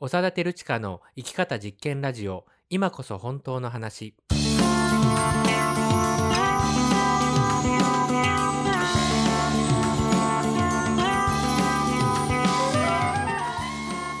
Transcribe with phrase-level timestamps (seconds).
[0.00, 4.14] 長田照親の生き方実験ラジオ今こそ本当の話。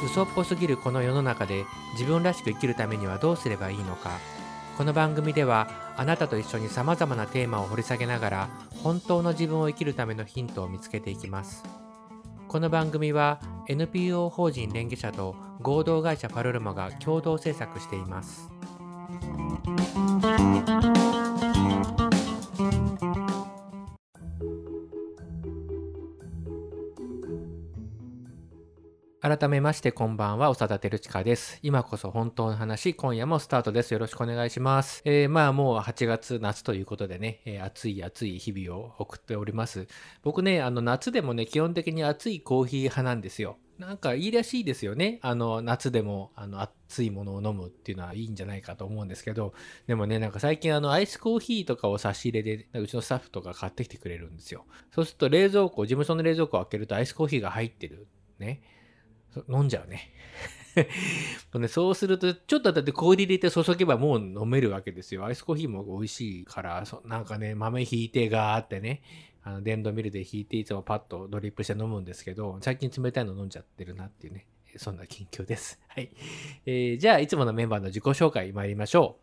[0.04, 4.18] 嘘っぽすぎるこの世の中で自分らしく生きるためにはどうすればいいのか。
[4.76, 8.48] この番組ではあなたと一緒にさまざまなテーマを掘り下げながら
[8.82, 11.62] 本当の自分を生きるためのヒントを見つけていきます。
[12.48, 18.48] この番組は NPO 法人連携者と合同会社パルルマが共同制作しています。
[29.28, 31.58] 改めましてこんばんは、長田照親です。
[31.62, 33.92] 今こそ本当の話、今夜もスタートです。
[33.92, 35.02] よろしくお願いします。
[35.04, 39.86] えー、まあもう8月夏ということでね、えー暑い暑い日々を送っております。
[40.22, 43.58] 僕ね、あの夏でもね、基本的に暑いコーヒー派なんですよ。
[43.76, 45.18] なんかいいらしいですよね。
[45.20, 49.52] あの夏でもあの熱いものを飲むっていうのはいいんじゃないかと思うんですけど、
[49.86, 54.64] でもね、なんか最近あのアイスコーヒーとかを差し入れで、うちのスタッフとか買ってきてくれるんですよ。
[54.90, 58.08] そうすると冷蔵庫、事務所の冷蔵庫を開けるとアイスコーヒーが入ってる。
[58.38, 58.62] ね。
[59.48, 60.12] 飲んじゃうね。
[61.52, 65.24] もうねそうすると、ちょっとだって氷入れて注げばもう飲めるわけですよ。
[65.24, 69.02] アイスコーヒーも美味しいから、そなんかね、豆ひいてガーってね、
[69.42, 75.80] あの電動ミルでひいていつもパッとドリップして飲むんですけど、最近冷たいの飲んじゃってるなっていうね、そんな近況です。
[75.88, 76.10] はい。
[76.66, 79.18] えーじゃあ、いつものメンバーの自己紹介参りましょ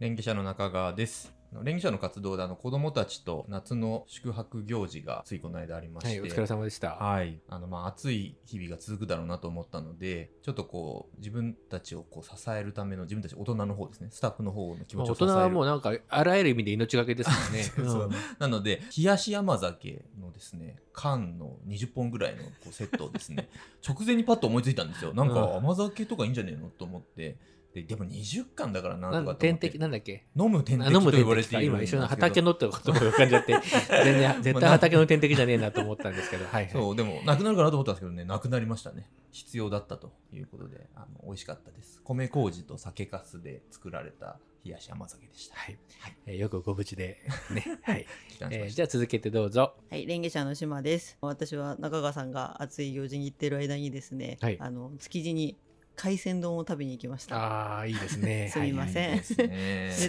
[0.00, 1.34] う連携者の中川です。
[1.62, 6.06] 連携者の活動であの子供たちと夏の宿泊行事がついこの間ありまう。
[6.06, 6.96] はい、して、お疲れ様でした。
[6.96, 15.32] はいあのまあ暑い日々が続くだろうなと思ったので、ちょっとこう自分たちをこう支えるための自分たち大人の方ですね、スタッフの方の気持ちを支える。
[15.32, 17.62] 大人はもうなんか、あらゆる意味で命がけですからね。
[17.76, 23.48] そうそううんなので冷やし甘酒のですね缶の20本ぐらいのこうセットをですね
[23.86, 27.36] 直前にパッと思いついたんですよなんか甘酒とかいいんじゃねえのと思って
[27.74, 29.40] ででも20缶だからなとかと思って。
[29.48, 30.24] 点滴なんだっけ？
[30.36, 31.98] 飲む点あ飲む点滴と言われているんですけど。
[31.98, 33.52] 一緒の畑のってことが浮かんじゃって。
[34.04, 36.44] 全然絶対畑の点滴じゃねえなと思ったんですけど。
[36.44, 36.70] はいはい。
[36.70, 39.10] そうでもなくなるかなと思ったんですけどねなくなりましたね。
[39.32, 42.00] 必要だったということであの美味しかったです。
[42.04, 45.56] 米麹と酒粕で作られた冷やし甘酒でした。
[45.56, 45.78] はい。
[45.98, 46.16] はい。
[46.26, 47.18] えーよくご無事で
[47.50, 47.64] ね。
[47.82, 48.06] はい、
[48.50, 49.74] えーじゃあ続けてどうぞ。
[49.90, 51.18] はい、連携者の島です。
[51.20, 54.56] 私は中川さんが暑い行事に行ってる間にですね、はい。
[54.60, 55.58] あの築地に
[55.96, 57.36] 海鮮丼を食べに行きました。
[57.36, 58.48] ああいいですね。
[58.52, 59.10] すみません。
[59.10, 60.00] はいはいね。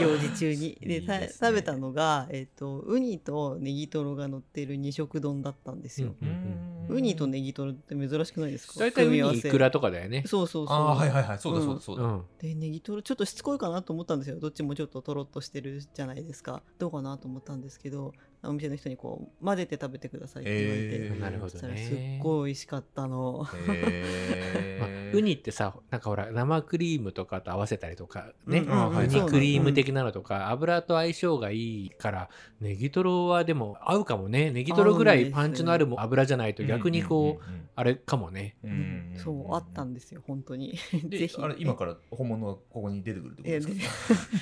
[0.00, 0.78] 行事中に。
[0.80, 1.06] でね。
[1.06, 6.14] た食べたのが、えっとウニとネギトロが乗ってる二色丼だったんですよ。
[6.20, 8.74] うんウニとネギトロって珍しくないですか？
[8.78, 10.22] 大体ウニイクラとかだよね。
[10.26, 11.38] そうそうそうああはいはいはい。
[11.38, 12.22] そうだそうだそうだ、うん。
[12.40, 14.38] でネギトロちょっとしつこいかなと思ったんですよ。
[14.38, 16.62] どっちもちょっととろっとしてるじゃないですか。
[16.78, 18.12] どうかなと思ったんですけど
[18.48, 23.46] お店の人にこう混ぜて食べてくださいって言われて、へーなるほどそしたらすっねごい美味しかったの。
[23.68, 32.28] へ まあーウニってさなんかほら生クリームとかと合わせたりとかね、うんうんうんウニクリーム的なのとか、油と相性がいいから
[32.60, 34.50] ネギトロはでも合うかもね。
[34.50, 37.44] ネギトロぐらいパンチのあるも油じゃないと逆にこう,、
[37.76, 38.56] あれかもね。
[38.64, 38.82] うんうんうん
[39.14, 40.78] うんそうあったんですよ本当に。
[41.04, 41.36] で ぜひ。
[41.40, 43.68] あれ今から本物はここに出てくるってことえです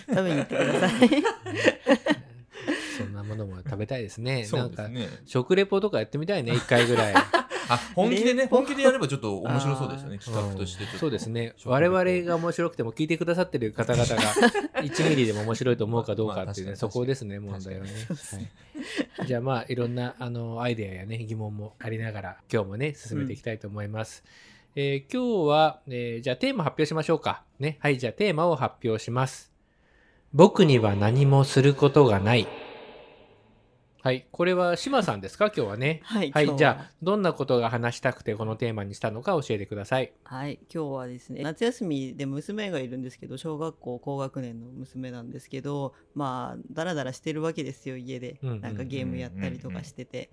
[0.06, 0.12] か？
[0.12, 1.08] で食べに行ってください
[2.98, 4.44] そんなものも食べたいですね。
[4.44, 5.08] そうんですね。
[5.26, 7.14] 食レポとかやってみたいね一回ぐらい。
[7.66, 10.98] あ本気でね本気でやればちょっと面白そうですよね企画としてちょっと。
[10.98, 11.54] そうですね。
[11.64, 14.16] 我々が面白くても聞いてくださってる方々が
[14.82, 17.90] 1ミリでも面白いと思うかどうかっていうね、まあまあそこですね問題はね、
[19.18, 24.24] はい、じゃあまあいろんなあのアイデアやね疑問もありながら今日もね進めていきたいと思います、
[24.76, 27.44] えー今日は、えーじゃあテーマ発表しましょうか。
[27.60, 27.78] ね。
[27.80, 27.98] はい。
[27.98, 29.52] じゃあテーマを発表します。
[30.32, 32.48] 僕には何もすることがない
[34.04, 34.26] はい。
[34.32, 35.46] これは島さんですか？
[35.46, 36.02] 今日はね。
[36.04, 36.56] はいはい。
[36.58, 40.12] じゃあどんなことが話したくてこのテーマにしたのか教えてください。
[40.24, 40.58] はい。
[40.70, 50.28] 今日はですね夏休みで娘がいるんですけど小学校高学年の娘なんですけどまあダラダラしてるわけですよ家で、なんかゲームやったりとかしてて、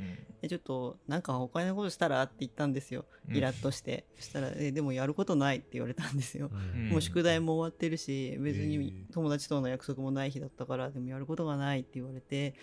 [0.50, 3.06] ちょっとなんか他のことしたらって言ったんですよ。
[3.30, 3.38] うん。
[3.38, 6.90] イラッとして、そしたらえでもやることないって言われたんですよ、うん。
[6.90, 12.53] もう宿題も終わってるし別へにー友達との約束もない日だったからでもやることがないって言われて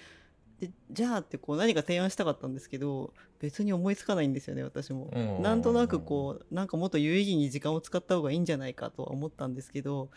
[0.61, 5.11] でじゃあってこう何か提案したかったんですけど別に思いつかないんですよね私も。
[5.15, 10.09] うんなんとなくこうなんかもっと有意義に時間を使った方がいいんじゃないかとは思ったんですけど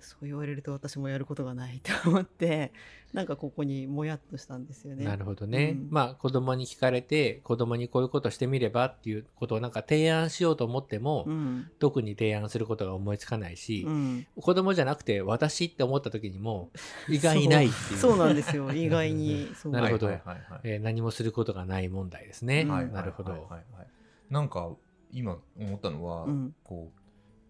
[0.00, 2.72] そう言われると私もやることがないと思って
[3.12, 5.04] なんかここにもやっとしたんですよね。
[5.04, 5.88] なるほどね、うん。
[5.90, 11.70] まあ子供に聞かれて子供にこういうことしてみればっていうことをなんか提案しようと思っても、うん。
[11.78, 16.70] 特に提案することが思いつかないし、うん、子供じゃなくて私って思った時にも
[17.08, 17.98] 意外にないっていう。
[17.98, 18.18] そう。
[18.18, 18.70] なんですよ。
[18.72, 19.72] 意外に そう。
[19.72, 20.06] なるほど。
[20.06, 20.60] はいはいはいはい。
[20.64, 22.70] えー何もすることがない問題ですね、うん。
[22.70, 23.40] はいなるほど、はい。
[23.40, 23.86] はいはい
[24.30, 24.76] なんか
[25.12, 26.54] 今思ったのは、うん。
[26.62, 27.00] こう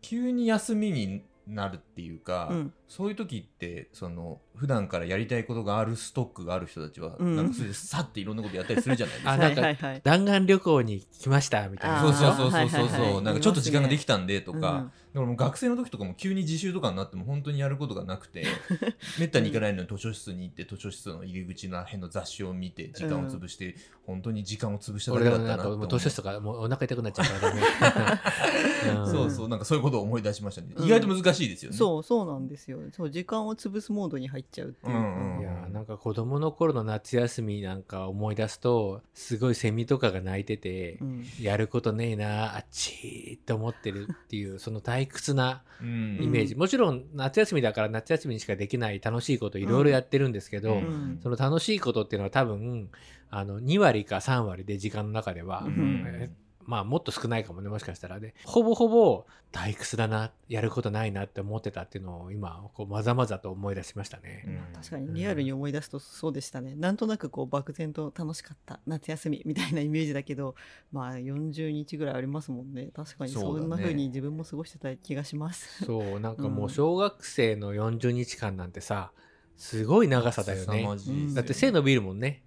[0.02, 2.72] 急に休みになるっていうか、うん。
[2.88, 7.36] そういう時ってその普段からやりたいことがあるストックがある人たちは、うん。
[7.36, 9.32] なんかそれでさっていろんなことやったりするじゃないですか。
[9.32, 9.90] あなんかはいはい。
[9.92, 12.00] はい弾丸旅行に来ましたみたいな。
[12.00, 13.22] そうそうそうそうそうそう、はいはいはい。
[13.22, 18.46] なんかちょっと時間ができたんでとか、うんだからもう学生の時とかも急に自習とかになっても本当にやることがなくて
[19.18, 23.74] めったに行かないのに図書室に行って図書室の入り口の辺の雑誌を見て時間を潰して、
[24.06, 25.80] 本当に時間を潰しただけ俺だったなと思う。
[25.80, 25.88] はなん。
[25.88, 29.02] かもう図書室とかもうお腹痛くなっちゃうからダメ。
[29.02, 29.06] ん。
[29.10, 30.86] そうそうなんかそういうことを思い出しましたね、うん。
[30.86, 31.76] 意外と難しいですよね。
[31.76, 32.80] そうそうなんですよ。
[32.92, 34.92] そう時間を潰すモードに入っちゃうっていう。
[34.92, 41.24] か、うんうんいやーなんか子供の頃の夏休みなんか思い出すとすごいセミとかが鳴いてて、うん。
[41.40, 46.18] やることねえなあっちーって思ってるっていうその退屈なうん。
[46.20, 51.20] イメージ、もちろん夏休みだから夏休みにしかできない楽しいこといろいろやってるんですけど、うん。
[51.22, 52.90] その楽しいことっていうのは多分
[53.30, 56.04] あの2割か3割で時間の中では、うん。
[56.06, 56.30] え
[56.64, 64.44] まあもっと少ないかもねもしかしたらでほぼほぼ退屈だなやることないなって思ってたっていうのを今こうまざまざと思い出しましたね。
[64.46, 64.74] うん。
[64.74, 70.54] 確かにリアルに思い出すとそうでしたね、なんとなくこう漠然と楽しかった夏休みみたいなイメージだけど
[70.92, 72.90] まあ40日ぐらいありますもんね。
[72.94, 75.84] 確かにそんな風に自分も過ごしてた気がします。
[75.84, 76.70] そうなんかもううん。
[76.70, 79.12] 小学生の40日間なんてさ
[79.56, 80.88] すごい長さだよね。
[81.34, 82.42] だって背伸びるもんね。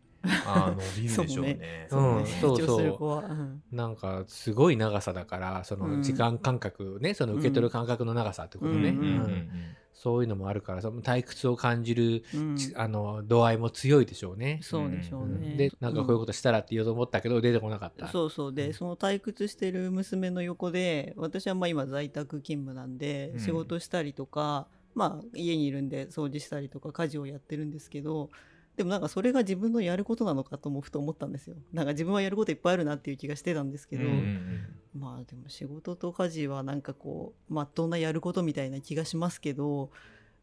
[0.45, 1.87] あー伸びるでしょうね。
[1.89, 2.17] そうね。
[2.19, 2.25] うん。
[2.25, 2.57] そうそう。
[2.57, 3.63] 成長する子は、うん。
[3.71, 9.09] なんかすごい長さだからその時間感覚ね、その受け取る感覚の長さってことね、うんうんうん。
[9.09, 9.49] うん。
[9.93, 12.55] そういうのもあるからその退屈を感じる、うん。
[12.57, 14.59] ちあの度合いも強いでしょうね。
[14.61, 18.07] そうでしょうね、でなんかこういうことしたらって言おうと思ったけど出てこなかった。
[18.07, 18.53] そうそう。
[18.53, 23.39] でその退屈してる娘の横で私はまあ今在宅勤務なんで、うん。
[23.39, 28.29] 仕事したりとかまあ家にいるんで掃除したりとか家事をやってるんですけど
[28.75, 31.55] でもなんかそれが自分のやることなのかともふと思ったんですよ。
[31.71, 34.65] なんか自分はやることいっぱいあるなっていう気がしてたんですけど、うんうん
[34.95, 39.89] まあでも仕事と家事はなんかこうまっとうなやることみたいな気がしますけど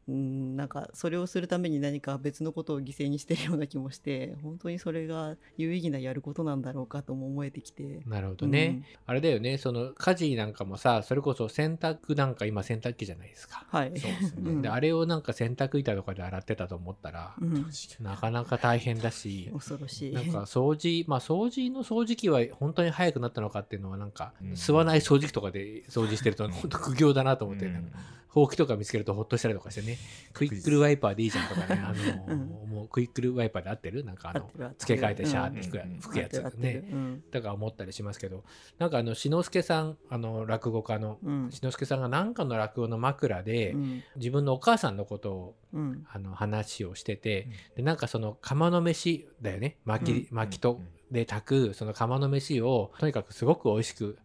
[0.08, 8.00] うんなんかそれをするために何か別のことを犠牲にしてるような気もして本当にそれが有意義なやることなんだろうかとも思えてきて。
[8.06, 9.58] なるほどね、あれだよね。
[9.58, 13.64] その家事なんかもさそれこそ洗濯なんか今洗濯機じゃないですか。
[13.68, 13.98] はい。
[13.98, 14.50] そうですね。
[14.52, 14.62] ん。
[14.62, 17.66] であれをなんか洗濯板とかで洗ってたと思ったら、うん、
[18.00, 20.12] なかなか大変だし 恐ろしい。
[20.12, 24.50] なんか掃除まあ掃除の掃除機は本当に早くなったのかっていうのはなんか、うん。
[24.52, 27.92] 吸わない掃除機とかで掃除してると本当苦行だなと思って、うん
[28.30, 29.98] ほうきとか見つけるとほっとしたりとかしてね。
[30.32, 31.82] クイックルワイパーでいいじゃんとかね。
[31.84, 34.04] あの、うんもうクイックルワイパーで合ってる？
[34.04, 34.48] なんかあの
[34.78, 36.88] 付け替えてシャーって拭くや,、つね。
[36.90, 37.22] うん。
[37.32, 38.44] だから思ったりしますけど。
[38.78, 41.48] なんかあの志の輔さんあの落語家のうん。
[41.50, 44.02] 志の輔さんが何かの落語の枕で、うん。
[44.16, 46.06] 自分のお母さんのことをうん。
[46.08, 49.78] あの話をしてて、でなんかその釜の飯だよね。
[49.84, 50.28] 薪,、うん。
[50.30, 50.80] 薪と
[51.10, 54.16] で炊くその釜の飯をとにかくすごく美味しく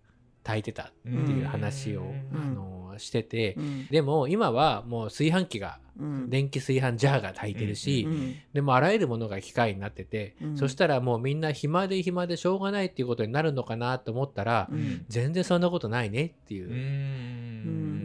[0.43, 2.41] 炊いてたっていう話を、うん。
[2.41, 3.87] あのしてて、うん。
[3.87, 6.29] でも今はもう炊飯器がうん。
[6.29, 10.57] 電気炊飯ジャーが炊いてるし、うんでもあらゆるものが機械になってて、うん。
[10.57, 15.05] そしたらもうみんな暇で暇でしょうがないっていうことになるのかなと思ったら、うん。
[15.07, 16.69] 全然そんなことないねっていう、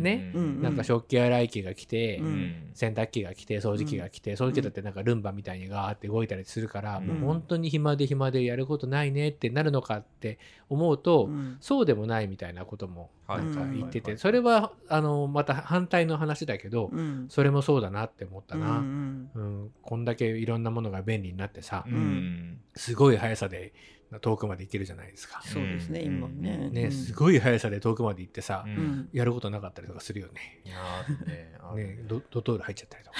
[0.00, 0.62] うんねうん。
[0.62, 2.70] なんか食器洗い機が来て、うん。
[2.74, 7.06] 洗濯機が来て掃除機が来て、掃除機だってなんかルンバみたいにガーって動いたりするから、うん。
[7.06, 10.38] もう本当に暇で暇でやることないねってなるのかって
[10.68, 11.56] 思うと、うん。
[11.60, 13.44] そうでもないみたいなこともはい。
[13.44, 17.26] なんか言ってて、はいそれはあのまた反対の話だけど、うん。
[17.28, 19.30] それもそうだなって思ったうな、ん。
[19.34, 19.70] うん。
[19.82, 22.60] こんだけいろんなものが便利になってさ、うん。
[22.74, 23.72] すごい速さで
[24.18, 25.40] 遠くまで行けるじゃないですか。
[25.44, 26.70] そうですね今ね。
[26.70, 26.92] ね、うん。
[26.92, 28.64] すごい速さで遠くまで行ってさ、
[29.12, 30.60] やることなかったりとかするよね。
[30.64, 31.98] いやーねあのね。
[32.08, 33.16] ドドトール入っちゃったりとか。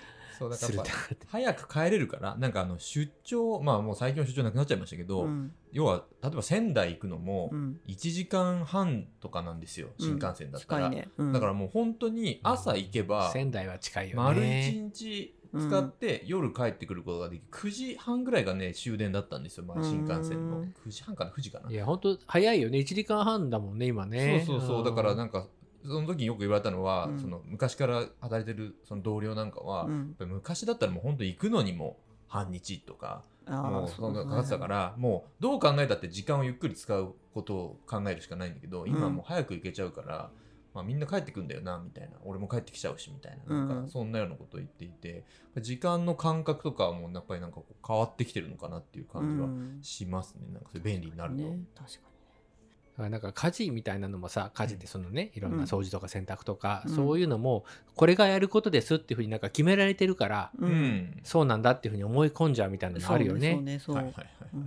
[0.38, 0.84] そうだから
[1.28, 5.52] 早く帰れるからなんかあの出張まあもう最近は出張なくなっちゃいましたけど、うん。
[5.72, 7.80] 要は例えば仙台行くのもうん。
[7.86, 11.08] 1時間半とかなんですよ新幹線だったら、近いね。
[11.16, 11.32] うん。
[11.32, 14.22] だからもう本当に朝行けば仙台は近いよね。
[14.22, 20.58] 丸1日使って夜帰ってくることができる9時半ぐらいがね終電だったんですよ、まあ、新幹線の。
[20.58, 20.74] うん。
[20.86, 21.70] 9時半かな？9時かな？
[21.70, 22.78] いや、本当早いよね。
[22.78, 24.44] 1時間半だもんね、今ね。
[24.46, 24.84] そうそうそう。
[24.84, 25.26] だからなん。
[25.26, 25.46] んか
[25.86, 27.20] その時によく言われたのは、うん。
[27.20, 30.16] その昔から働いてるその同僚なんかは、うん。
[30.20, 40.30] 昔だったらもう本当行くのにも半日とかもうそんなかかってたからもうどう考えたって時間をゆっくり使うことを考えるしかないんだけど今はもう早く行けちゃうから、
[40.74, 42.16] まあ、みんな帰ってくんだよなみたいな。
[42.24, 43.54] 俺も帰ってきちゃうしみたいな。
[43.54, 45.24] なんうんかそんなようなことを言っていて。
[45.60, 49.78] 時間の感覚とかはもうやっぱりなんかこう変わってきてるのかなっていう感じはうん。
[49.82, 50.48] しますね。
[50.52, 51.42] なんかそれ便利になると。
[51.42, 52.13] ね確かだから
[52.96, 56.94] なんか家事みたいなのもさ家事ってそのねいろんな掃除とか洗濯とか、うん。
[56.94, 57.64] そういうのも
[57.96, 60.72] これがやることですっていうふうになんか決められてるから、ううん。
[60.72, 63.52] んそうなんだっていうふうに思い込んじゃうみたいなのあるよね。
[63.52, 64.14] そうねそう。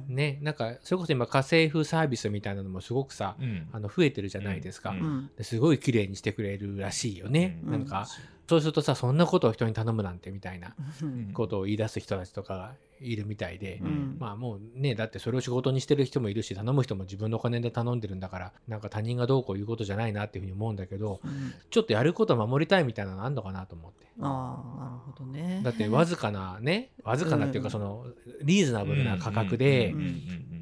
[0.09, 3.69] ねなんかそれこそ今家政婦サービスみたいなのもすごくさ、うん。
[3.71, 4.99] あの増えてるじゃないですか、うん。
[4.99, 5.31] うん。
[5.37, 7.71] ですごい綺麗にしてくれるらしいよね、うん。
[7.71, 8.07] なんか
[8.47, 11.31] そうするとさそんなことを人に頼むなんてみたいなうん。
[11.33, 14.17] ことを言い出す人たちとかがいるみたいで、うん。
[14.19, 21.53] まあもうねだってそれを仕事にしてる人もいるし頼む人も自分のお金で頼んでるんだからなんか他人がどうこう言うことじゃないなっていうふうに思うんだけどうん。
[21.69, 24.07] ちょっとやることを守りたいみたいなのあんのかなと思って。
[24.19, 25.61] ああなるほどね。
[25.63, 27.71] だってわずかなねわずかなっていうかうん。
[27.71, 28.05] その
[28.43, 29.93] リーズナブルな価格で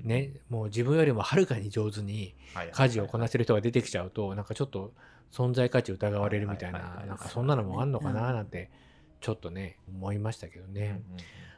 [0.04, 2.88] ねもう自分よりもはるかに上手にはいはいはい。
[2.88, 4.94] 家事をこなせる人が出てきちゃうとなんかちょっと
[5.36, 8.36] 存在価値疑われるみたいななんかそんなのもあんのかうなん。
[8.36, 8.70] なんて
[9.20, 11.02] ちょっとね思いましたけどうんね。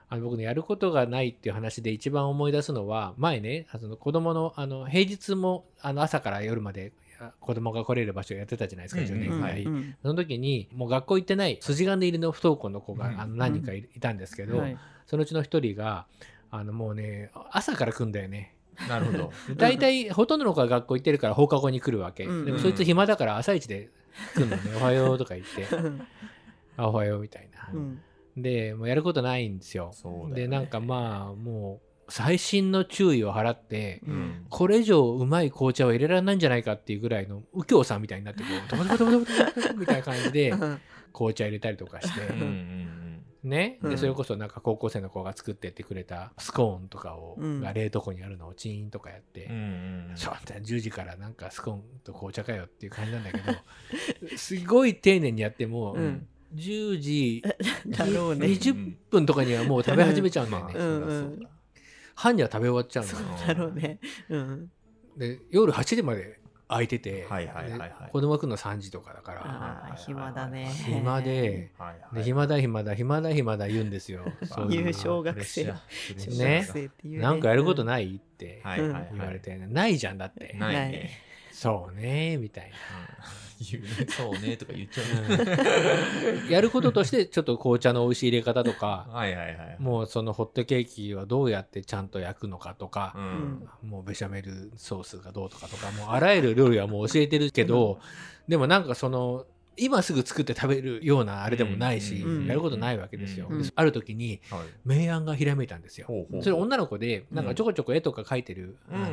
[0.09, 9.63] あの僕ねやることがないっていう話で一番思い出すのは前ねあの子供のあの平日もあの朝から夜まであ子供が来れる場所をやってたじゃないですかうんうん10年ぐらい。
[9.63, 13.19] うんその時にもう学校行ってない筋金入りの不登校の子がうん。
[13.21, 14.77] あの何人かいいたんですけど、はい。
[15.05, 16.05] そのうちの一人が
[16.49, 18.55] あのもうね朝から来んだよね。
[18.87, 19.31] なるほど。
[19.49, 22.45] で 大体ほとんどの子が学校行ってるから放課後に来るわけ、うん。
[22.45, 23.89] でもそいつ暇だから朝一で
[24.35, 25.75] 来るのね「おはよう」とか言って。
[25.75, 26.01] うん
[26.77, 27.69] 「あおはよう」みたいな。
[27.73, 27.77] う。
[27.77, 28.01] ん。
[28.37, 29.91] でもうやることないんですよ。
[30.29, 30.35] ね。
[30.35, 34.17] でなんかまあもう細心の注意を払って、ううん。
[34.17, 40.53] んこれ以上うまい紅茶は入れられないんじゃないかっていうぐらいの右京さんみたいになってこうドバドバドバドバみたいな感じで
[41.13, 42.21] 紅茶入れたりとかして。
[42.33, 43.06] うんうん
[43.43, 43.89] ね、うん。
[43.91, 47.61] でそれこそなんか高校生の子が作ってってくれたスコーンとかを、うん。
[47.61, 49.59] が冷凍庫にあるのをチーンとかやって、うんうん
[50.11, 50.17] うん。
[50.17, 53.53] そうだ10時からなんかスコーンと紅茶かよっていう感じなんだけど
[54.37, 56.27] すごい丁寧にやっても、うん。
[56.55, 57.43] 10時
[57.87, 58.47] だろうね。
[58.47, 61.45] 20分とかにはもう食べ始めちゃうんだよね、
[62.15, 63.09] 半には食べ終わっちゃうの。
[63.09, 63.99] そようだろうね。
[64.29, 64.71] うん。
[65.17, 67.89] で夜8時まで空いてて、はいはいはいはい。
[67.89, 69.95] で子供が来るの3時とかだから。
[69.95, 70.65] 暇だね。
[70.65, 71.71] 暇で
[72.13, 74.25] で暇だ暇だ暇だ暇だ言うんですよ。
[74.43, 75.65] そういう言う小学生。
[75.65, 75.73] ね
[76.17, 77.23] 小学生っていうね。
[77.23, 79.07] なんかやることないってはいはいはい。
[79.13, 81.26] 言われて、ないじゃんだって、ないね
[81.57, 82.71] そうねみたい
[83.71, 83.89] 言うね。
[84.07, 85.43] そうねとか言っちゃな、
[86.43, 86.49] うん。
[86.49, 93.89] やることとしてちょっと紅茶の美味しい入れ方とうか はいはいはいもうそのホットケーキはどうやってちゃんと焼くのかとかう、ん。
[93.89, 97.99] もうベシャメルソースがどうとかとかもうあらゆる料理はもう教えてるけど、
[98.47, 99.47] でもなんかその
[99.79, 102.45] 今すぐ作って食べるようなあれでもないし、うん。
[102.45, 103.61] やることないわけですよ、うん。
[103.63, 105.05] である時にはい。
[105.05, 106.43] 明暗がひらめいたんですよ、ほうほう。
[106.43, 109.07] それ女の子でなんかちょこちょこ絵とか描いてる、あの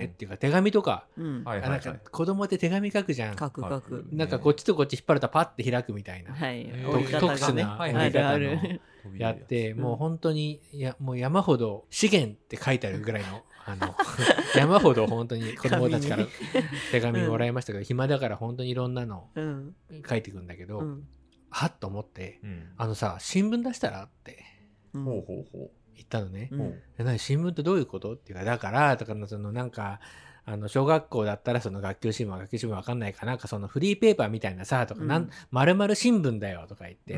[0.00, 1.44] 絵っていうか手紙とか、うん。
[1.44, 3.36] はいあなんか子供って手紙書くじゃん。
[3.36, 4.06] 書く書く。
[4.12, 6.44] なんかこっちとこっち引っ張るとパッて開くみたいな、特
[7.34, 7.78] 殊な
[9.16, 13.94] やって、うんもう本当にいやもう山ほど資源って書いてあるぐらいの あの
[14.56, 16.26] 山ほど本当に子供たちから
[16.90, 19.74] 手紙もらいましたけど、暇だから本当にいろんなのうん。
[20.08, 21.08] 書いていくんだけど、うん。
[21.50, 24.44] はっと思ってうん「あのさ新聞出したら?」って。
[24.92, 25.04] うん。
[25.04, 26.48] ほうほうほ言ったのね。
[26.52, 26.80] うん。
[27.04, 30.00] 何新聞ってどういうことっていうかだからとかのそのなんか
[30.44, 35.08] あの小学校だったらその学級新聞は学級新聞わかんないかなんかそのフリーペーパーみたいなさとか、うん。
[35.08, 37.14] なん丸々新聞だよとか言って、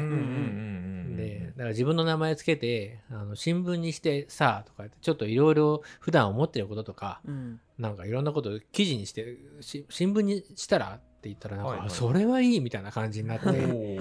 [1.16, 7.60] でだから自分の名前つけてあの新聞にしてさとか言ってちょっといろいろ普段思ってることとかうん。
[7.78, 11.00] なんかいろんなことを記事にしてし新聞にしたら？
[11.20, 14.00] って言ったらなんか、それはいいみたいな感じになって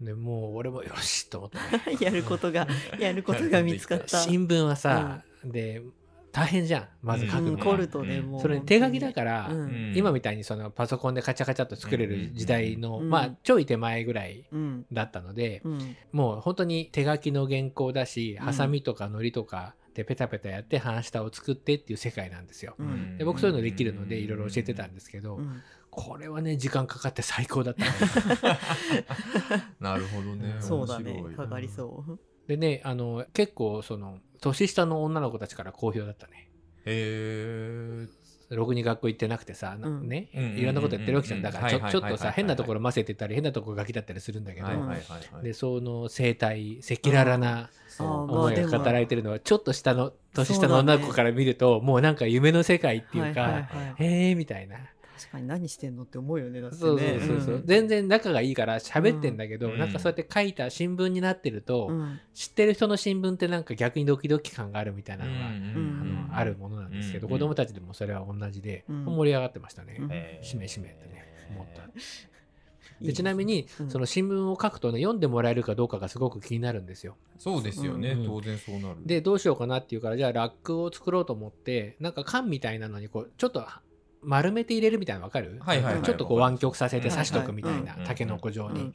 [0.00, 1.58] でもう俺もよしと思って
[2.04, 2.66] やることが
[2.98, 4.18] やることが見つかった。
[4.18, 5.82] 新聞はさ、で
[6.30, 6.88] 大変じゃん。
[7.02, 8.30] まず書くのが、うん凝るとねうん。
[8.30, 8.40] もう。
[8.40, 9.60] それ手書きだから、うん。
[9.60, 9.92] うん。
[9.96, 13.10] 今みたいにそのパソコンでカチャカチャっと作れる時代の、うん。
[13.10, 14.86] まあちょい手前ぐらいうん。
[14.92, 15.96] だったので、うん。
[16.12, 18.44] もう本当に手書きの原稿だしうん。
[18.44, 22.74] ハサミとか糊とかでペタペタやって半下を作ってっていう世界なんですよ。
[22.78, 23.18] うん。
[23.18, 25.60] で僕そういうのできるのでいろいろ教えてたんですけど、うん
[25.98, 27.84] これはね時間かかって最高だった。
[27.84, 27.90] ね
[29.80, 30.56] なるほどね。
[30.60, 31.24] そうだね。
[31.36, 32.18] かかりそう。
[32.46, 36.50] でねあの結構その年下の女の子たちから好評だったね。
[36.86, 38.06] へえ
[38.56, 40.08] ろくに学校行ってなくてさ、なうん。
[40.08, 41.42] ね、うんいろんなことやってるわけじゃん。
[41.42, 44.98] だからちょちょっとさ、変なところ混ぜてたり、変なところガキだったりするんだけど、はいはいはい
[45.34, 45.44] はい。
[45.44, 53.58] で、その生態、赤裸々な思いが語られてるのは、ちょっと下の、年下の女の子から見ると、もうなんか夢の世界っていうか、は
[53.98, 54.76] いへえみたいな。
[55.18, 56.80] 確かに何してんのって思うよねだってね。
[56.80, 59.78] そうそうそうそう、全然仲がいいから喋ってんだけど、うん。
[59.78, 62.20] なんかそうやって書いた新聞になってると、うん。
[62.34, 66.28] 知ってる人の新聞ってなんか逆にドキドキ感があるみたいなのが、ん。
[66.30, 67.32] あのあるものなんですけど、うん。
[67.32, 69.04] 子供たちでもそれは同じで、うん。
[69.06, 69.96] 盛り上がってましたね。
[69.98, 70.10] うん
[70.44, 71.82] しめしめってね思った。
[73.00, 73.90] でちなみに、うん。
[73.90, 77.16] その新聞を書くとね読んでもらえるかどうかがすごく気になるんですよ。
[77.38, 78.10] そうですよね。
[78.10, 78.26] うん。
[78.26, 78.96] 当然そうなる。
[79.04, 83.64] でどうしようかなっていうからじゃあラックを作ろうと思ってなんか缶みたいなのにこうちょっと
[84.22, 86.02] 丸めて入れるみたいなのわかる、はいはいはい。
[86.02, 88.94] ちょっとこう湾曲させてはい刺しとくみたいな、はいはいタケノコ状に、うん。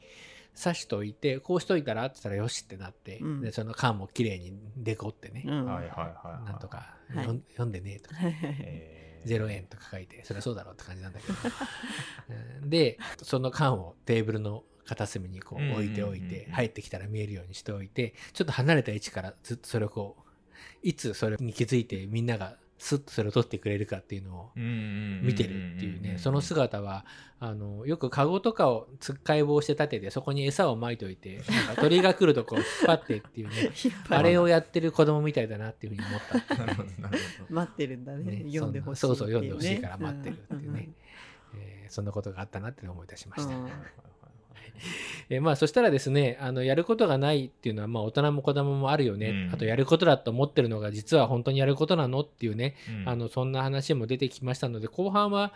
[0.60, 3.40] 刺しといてこうしといたらって言ったらよしってなって、うん。
[3.40, 5.66] でその缶も綺麗にデコってね、うん。
[5.66, 8.16] なんとか、はいよん読んでねとか。
[8.22, 9.04] えー。
[9.24, 11.34] 0円とか書いてそりゃそうだろうって感じなんだけど。
[12.62, 12.70] うん。
[12.70, 20.22] でその缶をテーブルの片隅にこう置いておいて入ってきたら見えるようにしておいてちょっと離れた位置からずっとそれをこう
[20.82, 26.18] いつそれに気づいてみんながスッとそれを取ってくれるかっていうのを見見てるっていうね。
[26.18, 27.06] その姿は
[27.40, 33.54] あのよくカゴとかをつっかい棒して立ててそこに餌をまいといてなんか鳥が来るとこう引っ張ってっていうね。
[34.10, 36.84] あれをやってる子供みたいだなっていうふうに思った。
[37.48, 38.44] 待ってるんだね。
[38.44, 40.88] ね読んでほしいそんなそうそう読んでほしいから待ってるっていうね、
[41.54, 43.54] うんえーそんなことがあったなって思い出しました、
[45.30, 49.54] えーまあそしたらですねあのやることがないっていうのはまあ大人も子供もあるよね、うん。
[49.54, 53.08] あとやることだと思ってるのが実は本当にやることなのっていうね、うん。
[53.08, 55.52] あのそんな話も出てきましたので後半は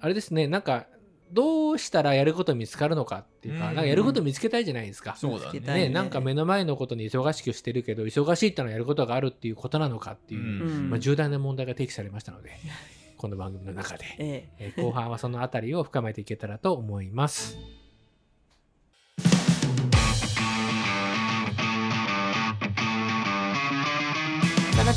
[0.00, 0.86] あれですねなんか
[1.32, 3.74] どうしたらやること見つかるのかっていうか,、うん。
[3.74, 5.16] なんかやること見つけたいじゃないですか。
[5.16, 10.90] そうだ見つけたいね、なんか目の前のことに忙しくしてるけど忙しいってのはやることがあるっていうことなのかっていう、うん。
[10.90, 12.52] まあ、重大な問題が提起されましたので
[13.18, 14.48] この番組の中で、え。
[14.58, 17.58] えー後半はそのあたりを深めていけたらと思います。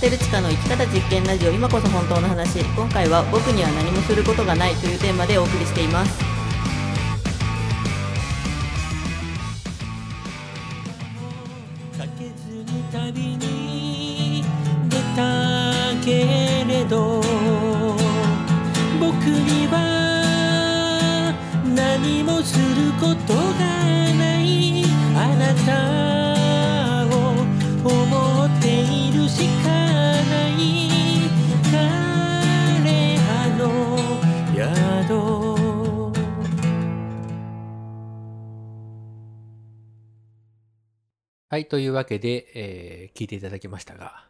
[0.02, 2.60] テルチカの生き方実験ラジオ今こそ本当の話。
[2.76, 6.18] 今回は僕には何もすることがないというテーマでお送りしています。
[11.96, 14.44] かけずに旅に
[14.90, 17.22] 出たけれど
[19.00, 21.32] 僕には
[21.76, 23.81] 何もすることが
[41.52, 44.24] はい、というわけで、えー聞いていただきましたが、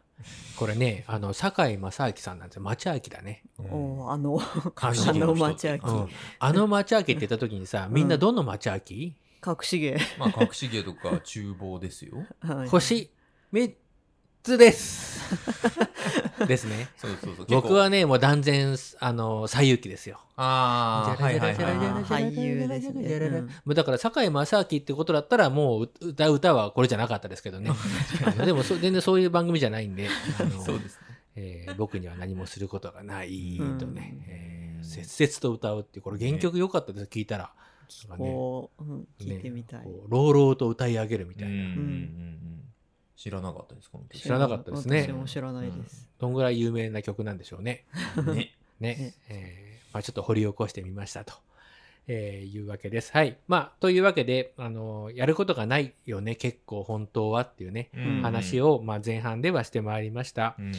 [0.56, 2.62] これね、あの、堺正明さんなんですよ。
[2.62, 3.44] 町明だね。
[3.60, 4.38] おーあの
[4.74, 5.74] 監あの町明。
[5.84, 6.08] うん。
[6.40, 9.14] あの町明って言った時にさ、みんなどの町明、隠
[9.60, 10.00] し芸。
[10.18, 12.26] まあ隠し芸とか厨房ですよ。
[12.42, 12.68] はい。
[12.68, 13.08] 星。
[13.52, 13.72] 3
[14.42, 15.12] つです。
[16.46, 16.88] ですね。
[16.96, 20.20] そうそうそう 僕はね、もう断然、あの、西遊記ですよ。
[20.36, 21.64] ああはいはいはい
[22.04, 27.70] 俳優ですねうんもうだから堺正明ってことだったらもう歌う歌はこれじゃなかったですけどね
[28.44, 30.08] でもそ全然そういう番組じゃないんで
[30.40, 31.00] あのそうですね
[31.36, 37.50] えー僕には何もすることがないとね、うんえー切々と歌うっていうこれ原曲良かったです聞いたら、ね
[38.18, 42.61] こう、うん、聞いてみたい、朗々と歌い上げるみたいな、うんうんうんうん
[43.22, 44.20] 知らなかったですこの曲。
[44.20, 45.02] 知らなかったですね。
[45.02, 47.84] 私も知らないです、どんぐらい有名な曲なんでしょうね。
[48.26, 48.34] ね。
[48.34, 48.52] ね。
[48.80, 49.14] ね。
[49.30, 51.34] えーまあ、ちょっと掘り起こしてみましたと、
[52.08, 53.12] えーいうわけです。
[53.12, 53.36] はい。
[53.46, 58.22] まあ、というわけで、あのやることがないよね、結構本当はっていうね、うん。
[58.22, 60.56] 話を、まあ、前半ではしてまいりました。
[60.58, 60.72] うん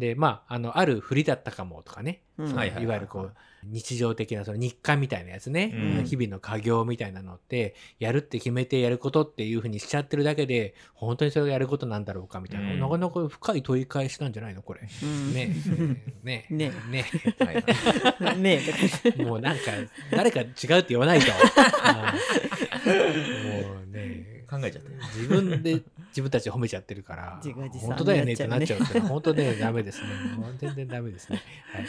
[0.00, 2.50] で、まあ、あの、ある振りだったかもとかね、うん。
[2.50, 2.86] いはいはいい。
[2.86, 3.34] わゆるこう、
[3.64, 6.04] 日常的なその日課みたいなやつね、うん。
[6.04, 12.80] 日々の家業みたいなのって、やるって決めてやることっていうふうにしちゃってるだけで、本当にそれがやることなんだろうかみたいな、うん。
[12.80, 14.80] なかなか深い問い返しなんじゃないのこれ。
[15.02, 15.34] うん。
[15.34, 15.54] ね。
[16.24, 16.46] え ね。
[16.50, 17.04] えねね
[18.36, 18.60] ね。
[19.24, 19.62] もうなんか、
[20.10, 21.26] 誰か違うって言わないと。
[22.86, 23.72] うん。
[23.74, 30.08] もうね、考えちゃって自分で自分たち褒めちゃってるから、自画自賛本当だよねってなっちゃうって、本当ね、ダメですね。
[30.58, 31.42] 全然ダメですね。
[31.72, 31.86] はい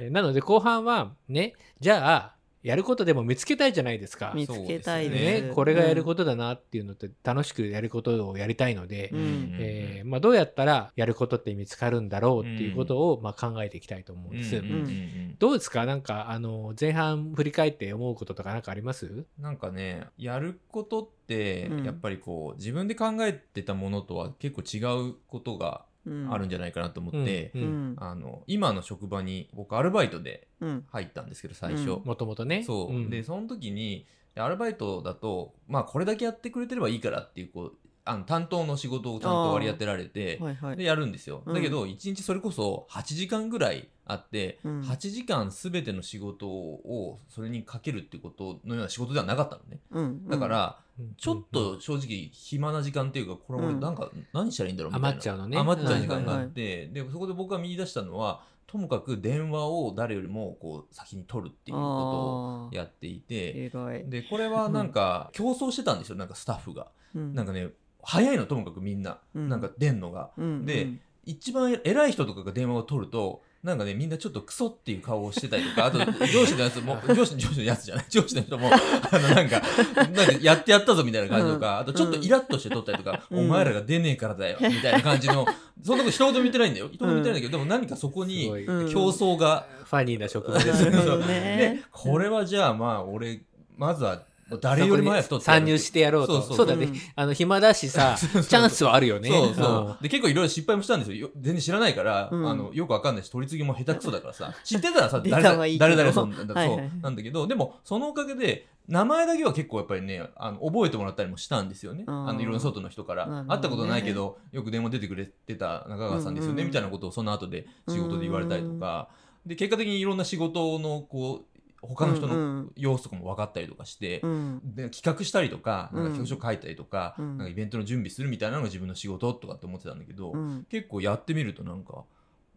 [0.00, 2.33] えなので後半は、ね、じゃあ、
[2.64, 4.32] やることでも見つけたいじゃないですか。
[4.34, 5.42] 見つけたいです。
[5.48, 9.56] ね、これがやることだなっていうのって楽しくやることをやりたいので、うん。
[9.60, 14.56] えーまあ、どうやったらやることって見つかるんだろうっていうことを、まあ、考えていきたいと思うんです。
[14.56, 14.64] うん。
[14.64, 14.72] うん。
[14.72, 15.36] うん。
[15.38, 15.84] どうですか？
[15.84, 19.26] なんかあの前半振り返って思うこととか何かあります？
[19.38, 21.84] なんかねやることってうん。
[21.84, 25.93] やっぱりこう自分で考えてたものとは結構違うことがうん
[26.30, 27.92] あるんじゃないかなと思って、ううん。
[27.94, 27.96] ん。
[27.98, 30.84] あの今の職場に僕アルバイトでうん。
[30.90, 32.02] 入ったんですけど最初、うん。
[32.04, 32.62] もともとね。
[32.64, 33.10] そう、ん。
[33.10, 40.76] でその時にアルバイトだとまあこれだけやってくれてればいいからっていうこうあの担当の仕事をちゃんと割り当てられてはいはい。
[40.76, 41.54] でやるんですよ、うん。
[41.54, 44.80] だけど1日それこそ8時間ぐらいあって、うん。
[44.82, 49.80] 8時間全ての仕事をそれにかけるっていうことのような仕事ではなかったのね。
[49.90, 50.28] うん。
[50.28, 51.14] だから、うん。
[51.16, 55.58] ちょっと正直暇な時間っていうかこれ俺なんか何したらいいんだろうみたいな、余っちゃうのね。
[55.58, 56.44] 余っちゃう時間がはいはいはい。
[56.44, 63.70] あって、でそこで僕が見出したのはともかく電話を誰よりもこう先に取るっていうことをやっていて
[64.08, 67.34] でこれはなんか競争してたんですよなんかスタッフが、うん。
[67.34, 67.68] なんかね
[68.04, 69.48] 早いのともかくみんな、うん。
[69.48, 70.88] なんか出んのが、うんで
[71.26, 79.62] 一番偉い人とかが電話を取るとなんかねみんなちょっとクソっていう顔をしてたりとかあと上司のやつも 上司の上司のやつじゃない上司の人もあのなんか
[79.96, 83.38] なんかやってやったぞみたいな感じとか、あとちょっとイラッとして撮ったりとか、うん。
[83.40, 85.46] お前らが出ねえからだよみたいな感じの
[85.82, 86.90] そんなこと一言も言ってないんだよ。
[86.92, 88.48] 一言も言ってないんだけど、でも何かそこに
[88.92, 90.90] 競争が、ファニーな職場ですね。
[91.26, 91.82] ね。
[91.90, 93.40] これはじゃあまあ俺
[93.78, 94.24] まずは
[94.60, 96.42] 誰よりって参入してやろうと。
[96.42, 96.94] そうだねうん。
[97.16, 99.28] あの、暇だしさ、 チャンスはあるよね。
[99.28, 100.02] そうそう。
[100.02, 101.28] で、結構いろいろ失敗もしたんですよ。
[101.28, 112.04] よ全然知らないから、うんあの、よくわかんないし、取り次ぎも下手くそだからさ、知ってたらさ、出誰々たはいいけど誰々さんだ、そうなんだけど、でも、そのおかげで、名前だけは結構やっぱりね、あの覚えてもらったりもしたんですよね。
[112.06, 113.44] あの、いろんな外の人から。
[113.48, 119.08] 会ったことないけど、よく電話出てくれてた中川さんですよね、みたいなことをその後で仕事で言われたりとか、
[119.46, 121.53] で、結果的にいろんな仕事の、こう、
[121.86, 122.72] 他の人のうんうん。
[122.76, 124.60] 様子とかも分かったりとかして、うん。
[124.74, 127.38] で企画したりとか、なんかうん企画書書いたりとか、うん。
[127.38, 130.66] なんかイベントの準備するみたいなのが自分の仕事とかって思ってたんだけど、うん。
[130.70, 132.04] 結構やってみるとなんか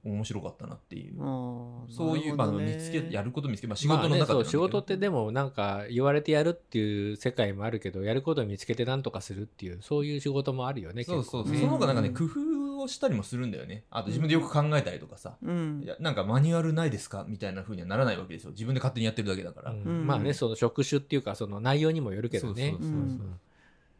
[0.04, 1.16] 面白かったなっていう、
[1.90, 12.14] そういう、まあ、見つけやること見つけ、まあ、仕事の中でそう仕事ってでももなんか言われてやるっていう世界もあるけどやることを見つけて何とかするっていうそういう仕事もあるよねそうそうその方がなんかねうん。
[12.14, 12.30] 工夫
[12.88, 13.84] をしたりもするんだよね。
[13.92, 15.82] あと自分でよく考えたりとかさ、うん。
[15.84, 17.26] いやなんかマニュアルないですか？
[17.28, 19.84] みたいな風にはならないわけですよ自分で勝手にやってるだけだから、うん。
[19.84, 20.08] うん。
[20.08, 22.72] まあねその職種っていうかその内容にもよるけどね。
[22.72, 23.00] そうそうそうそう。
[23.00, 23.40] うん。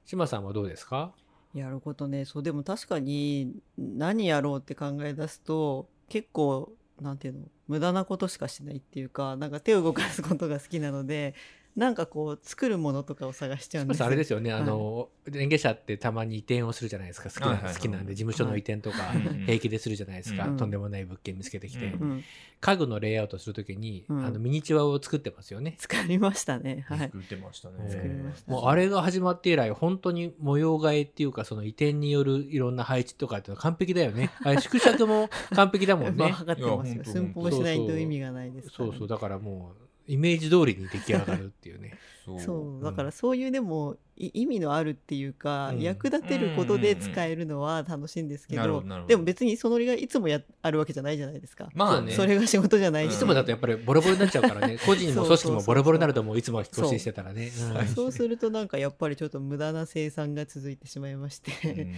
[0.06, 1.12] 島さんはどうですか？
[1.54, 2.26] やることね。
[2.26, 6.72] そうでも確かに何やろうって考え出すと結構
[7.02, 7.40] なんていうの？
[7.68, 11.36] 無駄なことしかしないっていうかなんか手を動かすことが好きなので
[11.78, 14.62] なんかこう作るものとかを探しちゃうんですあれですよね、はい。
[14.64, 17.30] あの園芸者ってたまに移転をするじゃないですか。
[17.30, 17.74] 好きな,、はいはいはい。
[17.76, 19.20] 好きなんで事務所の移転とかはい。
[19.46, 22.24] 平気でするじゃないですか、うんとんでもない物件見つけてきて、うんうん、
[22.60, 24.26] 家具のレイアウトするときに、うん。
[24.26, 25.76] あのミニチュアを作ってますよね。
[25.78, 26.84] 作りましたね。
[26.90, 27.00] はい。
[27.00, 27.92] 作ってましたね。
[27.92, 34.32] 作りましたもうあれが始まって以来本当に模様替えっていうかその移転によるいろんな配置とかっていうのは完璧だよね。
[34.42, 37.04] あれ縮尺も完璧だもんまあね 測ってますよ。
[37.04, 38.92] 寸法しないと意味がないですからね。
[38.92, 39.08] そうそう。
[39.08, 41.98] だからもうイメージ通りに出来上がるっていうね。
[42.40, 42.84] そう。
[42.84, 45.82] だからそういうでもい意味のあるっていうか、うん。
[45.82, 49.10] 役立てることで使えるのは楽しいんですけど,、なるほどなるほど。
[49.10, 52.12] でも別にそのりがいつもやあるわけじゃないじゃないですか、まあね。
[52.12, 57.52] それが仕事じゃないうんしいつもだとやっぱりボロボロになっちゃうからね 個人も組織もボロボロになるともういつも引っ越ししてたらね。
[57.80, 57.84] う。
[57.84, 57.88] ん。
[57.88, 61.52] そうするとなんかやっぱりちょっと無駄な生産が続いてしまいまして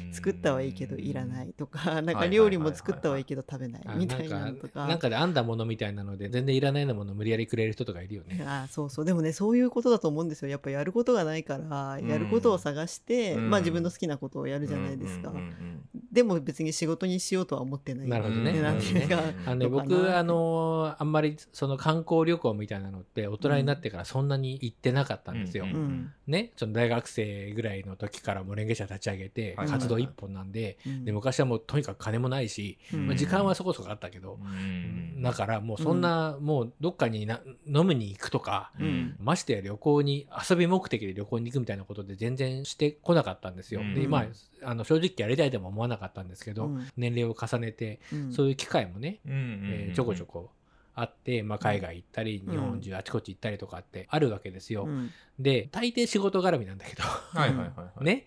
[0.08, 0.14] うん。
[0.14, 4.88] 作ったはいいけどいらないとかなんか料理も作ったはいいけど食べないあみたいなとか。
[4.88, 8.44] なんかで編んだものみたいなので全然いらないようなものを無理やりくれる人とかいるよね。
[8.46, 9.06] あそうそう。
[9.06, 10.50] でもねそういうことだと思うんですよ。
[10.50, 13.50] やっぱやることがないからやることを探して、うん。
[13.50, 15.80] まあ自分の好きなことをやるじゃないですか、うんうんうん
[16.12, 18.08] でも別に仕事にしようとは思ってない。
[18.08, 18.52] なるほどね。
[18.52, 25.66] でなんていうか、あのね、僕あのあんまりその観光旅行みたいなのって大人になってからそんなに行ってなかったんですよ。
[25.66, 29.68] うんうんね、その大学生ぐらいの時からもうレンゲ社立ち上げてはい。
[29.68, 31.06] 活動一本なんで,、うん。
[31.06, 33.08] で昔はもうとにかく金もないし、うん。
[33.08, 35.22] まあ、時間はそこそこあったけど、うん。
[35.22, 39.16] だからもうそんな、もうどっかにな飲むに行くとか、うん。
[39.20, 40.09] ましてや旅行に
[40.50, 43.82] 遊び目的で旅行に行くみたいなことで全然してこなかったんですよ。
[43.82, 43.96] うん。
[43.96, 44.20] でま
[44.64, 46.88] ああの正直やりたいとも思わなかったんですけど、うん。
[46.98, 48.34] 年齢を重ねてうん。
[48.34, 50.52] そういう機会もね、えーちょこちょこ
[50.96, 52.52] あって、まあ、海外行ったり、うん。
[52.52, 54.86] 日本中あちこち行ったりとかってあるわけですよ。
[54.86, 55.12] うん。
[55.40, 57.04] で大抵仕事絡みなんだけど。
[57.04, 58.04] はいはいはいはい。
[58.04, 58.26] ね、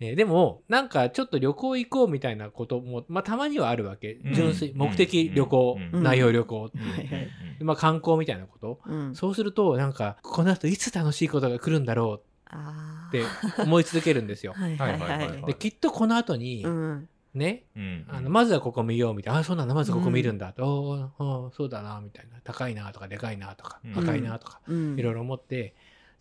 [0.00, 4.14] えーでもなんかちょっと旅行行こうみたいなことも、まあ、たまにはあるわけ。
[4.14, 4.34] うん。
[4.34, 6.02] 純粋目的旅行、うん。
[6.02, 6.80] 内容旅行、うん。
[6.80, 7.28] はいはい。
[7.60, 8.80] まあ、観光みたいなこと。
[8.86, 9.14] うん。
[9.14, 13.24] そうするとなんかこの後いつ楽しいことが来るんだろあうって
[13.62, 14.52] 思い続けるんですよ。
[14.56, 15.42] はいはいはい。
[15.46, 17.64] できっとこの後に、うんね。
[17.76, 18.06] うん。
[18.08, 23.98] あのまずはここ見ようみたいな、あ、そうなんだ、まずここ見るんだ、と、おーおーそうだな、みたいな、高いなとか、でかいなとか、うん。
[23.98, 24.98] 赤いなとか、うん。
[24.98, 25.74] いろいろ思って、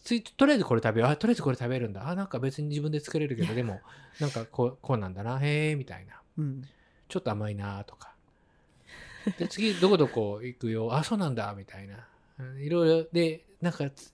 [0.03, 3.81] ついとりあえずこれ食べよう、あ、とりあえずこれ食べるんだ、あ、なんか別に自分で作れるけど、でも、
[4.19, 6.63] なんかこうこうなんだな、へえ、みたいな、うん。
[7.07, 8.13] ちょっと甘いなとか。
[9.37, 12.07] で、次、どこどこ行くよ、あ、そうなんだ、みたいな。
[12.39, 14.13] うんいろいろ、で、なんか、つ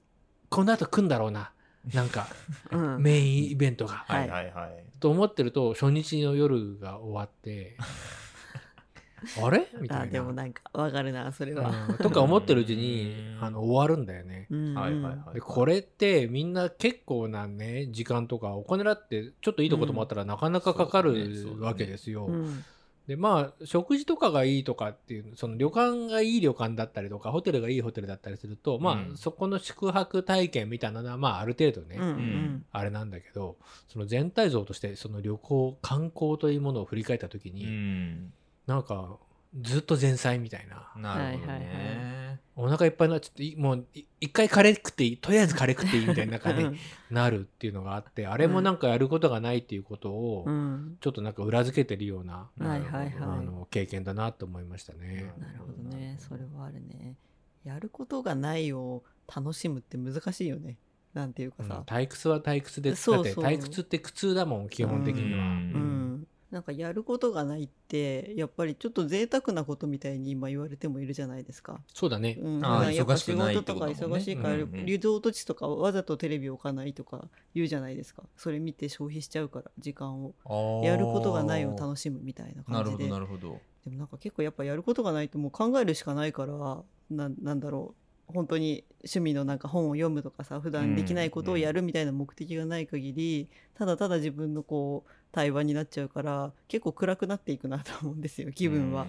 [0.50, 1.52] この後来んだろうな、
[1.94, 2.28] なんか、
[2.72, 3.02] うん。
[3.02, 4.04] メインイベントが。
[4.08, 4.30] はい。
[4.30, 7.78] はいはいと思ってると初日の夜が終わって
[9.42, 9.68] あれ？
[9.80, 10.04] みたいな。
[10.04, 11.72] あでもなんかわかるなそれは。
[11.90, 11.98] うん。
[11.98, 13.46] とか思ってるうちにうん。
[13.46, 14.48] あの終わるんだよね。
[14.50, 22.26] うんはいはいはいでこれってみんな結構なね時間とかお金だってちょっといいとこともあったらなかなかかかるわけですよ。
[22.26, 22.64] うん
[23.10, 29.18] でまあ食事とかがいいとかっていうその旅館がいい旅館だったりとかホテルがいいホテルだったりするとまあ、うん。
[29.18, 32.66] そこの宿泊体験みたいなのはまあある程度ね、うんうん。
[32.72, 38.32] あれなんだけどその全体像としてその旅行観光というものを振り返った時うに、ん。
[38.68, 39.18] なんか
[39.58, 40.92] ずっと前菜みたいな。
[40.96, 41.68] なるほどはいはい。
[41.68, 42.40] ね。
[42.56, 46.70] お腹いっぱいになっちゃっていもうい一回カレー食っていいとりあえずカレー食っていいみたいな中で
[47.10, 50.98] なるっていうのがあってあれもなんかやることがないっていうことをうん。
[51.00, 53.14] ちょっとなんか裏付けてるような、はいはいはい。
[53.22, 55.34] あの経験だなと思いましたね。
[55.40, 56.18] なるほどね。
[56.20, 57.16] それはあるね。
[57.64, 60.78] やることがないを楽しむって難しいよね。
[61.14, 63.44] なんていうかうんさ、退屈は退屈でそうそう。
[63.44, 65.40] だって退屈って苦痛だもん基本的には。
[65.40, 65.44] うん。
[65.44, 65.48] う
[65.96, 65.99] ん
[66.52, 71.80] なんかやることがないってやっぱりちょっと贅沢なことみたいに今言われてもいるじゃないですか。
[71.94, 72.40] そうだね。
[72.42, 74.86] うん、あやっぱ忙しくない仕事とか忙しいから、うんうん。
[74.86, 78.24] リゾート地とかわざとテレビ置かないとか言うじゃないですか。
[78.36, 80.34] それ見て消費しちゃうから時間を。
[80.84, 83.60] やることがないを楽しむみたいななるほど感じでなるほど。
[83.84, 88.34] でもなんか結構やっぱやることがないともう考えるしかないからななんだろう。
[88.34, 99.08] 本当に趣味のなんか本を読むとかさ普段できないことをやるみたいな目的がない限り、ただただ自分のこう対話になっちゃうから結構暗くなっていくなと思うんですよ気分は。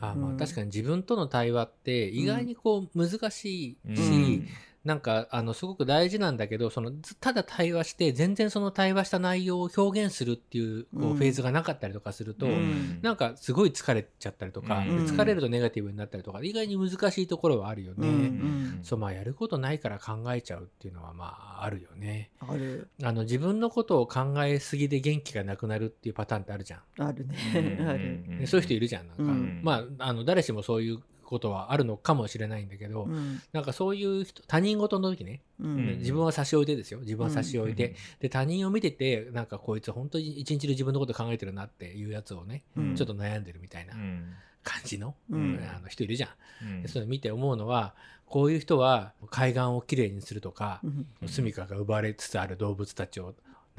[0.00, 0.36] あまあうん。
[0.36, 4.48] 確かに自分との対話って意外にこう難しいし、うん
[4.88, 18.08] なんかあのすごく大事なんだけどそのずただ対話して全然その対話した内容を表現するっていうこううんフェーズがなかったりとかすると、うんなんかすごい疲れちゃったりとか、うんで疲れるとネガティブになったりとか意外に難しいところはあるよね。
[18.08, 22.30] うんうんそうまあやることないから考えちゃうっていうのはまああるよね。
[22.40, 26.80] あるあの自分のことを考えすぎで元気がなくなるっていうパターンってあるじゃん。
[26.98, 27.36] あるね
[27.78, 28.38] うん ある。
[28.38, 29.08] でそういう人いるじゃん。
[29.08, 33.40] なんか、うんまああの誰しもそういうことはあるのかもしれないんだけど、うん。
[33.52, 35.98] なんかそういう人他人事の時ね、うん。
[35.98, 37.00] 自分は差し置いてですよ。
[37.00, 42.94] 自分は差し置いて、うんで他人を見ててなんかこいつ本当に一日で自分のこと考えてるなっていうやつをね、うん。
[42.96, 44.32] ちょっと悩んでるみたいなうん。
[44.64, 45.60] 感じの,、うん。
[45.74, 46.30] あの人いるじゃん。
[46.62, 46.82] うん。
[46.82, 47.94] でそういうの見て思うのは
[48.26, 51.06] こういう人は海岸をきれいにするとかう、ん。
[51.22, 53.34] うん住処が奪われつつある動物たちを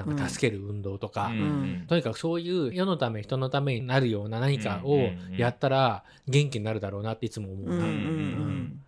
[0.06, 4.98] なんか助ける運動とか、うんとにかくそういう世のため人のためになるような何かを
[5.38, 7.86] やったら元気になるだろうなっていつも思うな、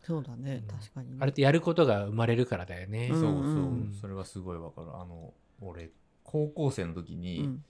[0.04, 0.63] そうだね。
[0.67, 0.78] うん。
[0.78, 1.17] 確かにね。
[1.19, 3.10] あれってやることが生まれるからだよね。
[3.12, 3.21] うんそう。
[3.21, 4.88] そう、うんそれはすごいわかる。
[4.93, 5.89] あの俺
[6.24, 7.63] 高校生の時に、うん。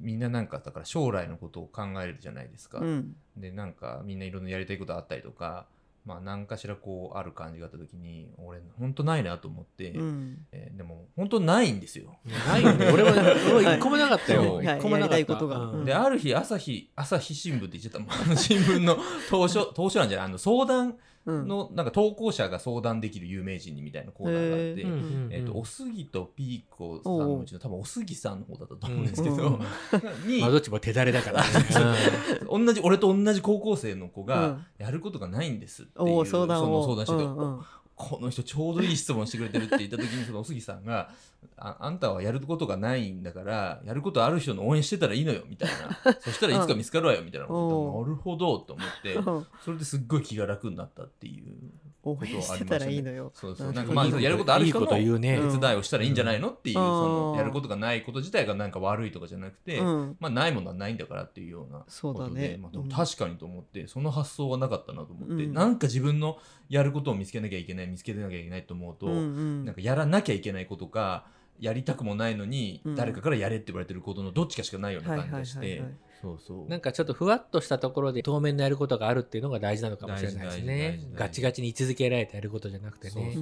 [0.00, 3.16] みんななんかだから将来のことを考えるじゃないですか、うん。
[3.36, 5.66] でなんかみんないろんなやりたいことあったりとか
[6.04, 10.46] まあ何かしらこうある感じがあった時に俺本当ないなと思って、うん。
[10.52, 12.90] えーでも本当ないんですよ、ないよね。
[12.92, 14.54] 俺も、 俺も一個もなかったよ。
[14.54, 14.78] はい。
[14.78, 15.16] 一個もなかった。
[15.16, 15.34] やりた
[15.82, 18.96] いである日朝日朝日新聞って言っちゃった新聞の
[19.28, 20.94] 当初当初なんじゃないあの相談うん
[21.26, 24.86] のなんか投稿者が相談できる有名人にみたいなコーナーがあって、へー。
[24.86, 25.32] うんうんうん。
[25.32, 30.30] えっとおすぎとピーコさんのうちの多分おすぎさんの方だったと思うんですけど、うん。
[30.30, 31.42] にまあどっちも手だれだから。
[31.42, 31.48] ね。
[32.50, 34.66] 同じ俺と同じ高校生の子うがん。
[34.78, 37.60] やることがないんですっていおうその相談してて、うんうん
[37.98, 41.10] この人ちょうどいい質問してくれてるって言った時にそのおすぎさんが
[41.56, 45.68] ああんたはやることがないんだからやることある人の応援してたらいいのよみたい
[46.04, 46.16] な。
[46.20, 49.46] そしたらいつか見つかるわよみたいなこと言ったらなるほどと思ってうん。
[49.64, 51.44] それですっごい気が楽になったっていう
[52.12, 53.30] 応援してたらいいのよ。
[53.34, 53.72] そうそう。
[53.72, 56.50] なんかまあやることある人の手伝いをしたらいいんじゃないの？
[56.50, 56.84] っていううん。
[56.84, 56.90] そ
[57.32, 60.16] のやることがないこと自体がなんか悪いとかじゃなくて、うん。
[60.20, 62.56] まあないものはないんだからっていうようなそうだことで、ね。
[62.56, 62.90] まあ、でもうん。
[62.90, 65.52] 確かにと思ってその発想はなかったなと思って、うん。
[65.52, 71.26] なんか自分のやることを見つけなきゃいけない見つけなきゃいけないと思うと、なんかやらなきゃいけないことか
[71.60, 72.94] やりたくもないのに、うん。
[72.94, 75.82] 誰かからやれって言われてることのどっちかしかないような感じがして、
[76.20, 76.68] そうそう。
[76.68, 81.00] なんかちょっとふわっとしたところで当面のやることがあるっていうのが大事なのかもしれないですね。
[81.14, 83.36] ガチガチに居続けられてやることじゃなくてね。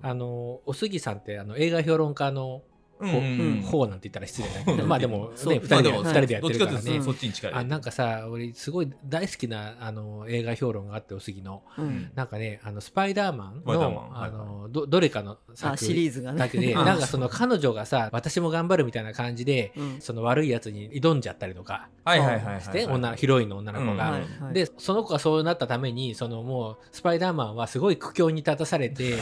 [0.00, 2.62] あの、おすぎさんってあの映画評論家の
[3.02, 5.54] うんうなんて言ったら失礼だけど、 まあでもそう。
[5.54, 6.42] ね、二人で、人でやってるからね。
[6.42, 7.04] どっちかというと。
[7.04, 11.62] そっちに近い、あなんかさ俺すごい大好きなあの映画評論があっておすぎの。
[11.78, 12.10] うん。
[12.14, 16.38] なんかねあのスパイダーマンのあのどどれかの作あシリーズがね。
[16.38, 20.00] だけでうん なんかその彼女がさ私も頑張るみたいな感じでうん。
[20.00, 21.88] その悪いやつに挑んじゃったりとか。
[22.04, 23.96] はいはいはいはい、して女ヒロインの女の子うん。
[23.96, 24.20] が。
[24.52, 29.18] でその子がそうなったためにそのもうスパイダーマンはすごい苦境に立たされて